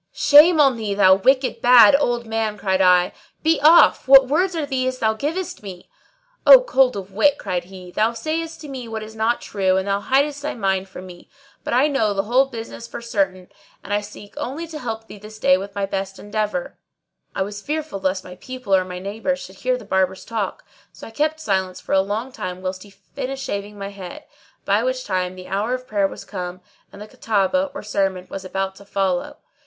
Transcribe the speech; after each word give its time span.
"Shame 0.13 0.59
on 0.59 0.77
thee, 0.77 0.95
thou 0.95 1.13
wicked, 1.13 1.61
bad, 1.61 1.95
old 1.99 2.25
man!" 2.25 2.57
cried 2.57 2.81
I, 2.81 3.13
"Be 3.43 3.59
off! 3.61 4.07
what 4.07 4.27
words 4.27 4.55
are 4.55 4.65
these 4.65 4.97
thou 4.97 5.13
givest 5.13 5.61
me?" 5.61 5.91
"O 6.47 6.61
cold 6.61 6.97
of 6.97 7.11
wit,"[FN#627] 7.13 7.37
cried 7.37 7.63
he, 7.65 7.91
"thou 7.91 8.11
sayest 8.13 8.59
to 8.61 8.67
me 8.67 8.87
what 8.87 9.03
is 9.03 9.15
not 9.15 9.41
true 9.41 9.77
and 9.77 9.87
thou 9.87 9.99
hidest 9.99 10.41
thy 10.41 10.55
mind 10.55 10.89
from 10.89 11.05
me, 11.05 11.29
but 11.63 11.75
I 11.75 11.87
know 11.87 12.15
the 12.15 12.23
whole 12.23 12.47
business 12.47 12.87
for 12.87 12.99
certain 12.99 13.47
and 13.83 13.93
I 13.93 14.01
seek 14.01 14.33
only 14.37 14.65
to 14.69 14.79
help 14.79 15.05
thee 15.05 15.19
this 15.19 15.37
day 15.37 15.55
with 15.55 15.75
my 15.75 15.85
best 15.85 16.17
endeavour." 16.17 16.79
I 17.35 17.43
was 17.43 17.61
fearful 17.61 17.99
lest 17.99 18.23
my 18.23 18.37
people 18.37 18.73
or 18.73 18.83
my 18.83 18.97
neighbours 18.97 19.37
should 19.41 19.57
hear 19.57 19.77
the 19.77 19.85
Barber's 19.85 20.25
talk, 20.25 20.65
so 20.91 21.05
I 21.05 21.11
kept 21.11 21.39
silence 21.39 21.79
for 21.79 21.93
a 21.93 22.01
long 22.01 22.31
time 22.31 22.63
whilst 22.63 22.81
he 22.81 22.89
finished 22.89 23.43
shaving 23.43 23.77
my 23.77 23.89
head; 23.89 24.23
by 24.65 24.81
which 24.81 25.03
time 25.05 25.35
the 25.35 25.47
hour 25.47 25.75
of 25.75 25.85
prayer 25.85 26.07
was 26.07 26.25
come 26.25 26.61
and 26.91 26.99
the 26.99 27.07
Khutbah, 27.07 27.69
or 27.75 27.83
sermon, 27.83 28.25
was 28.31 28.43
about 28.43 28.75
to 28.77 28.85
follow. 28.85 29.37